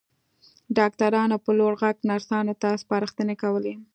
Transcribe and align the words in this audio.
ډاکټرانو 0.77 1.37
په 1.45 1.51
لوړ 1.59 1.73
غږ 1.81 1.97
نرسانو 2.09 2.53
ته 2.61 2.69
سپارښتنې 2.81 3.35
کولې. 3.43 3.73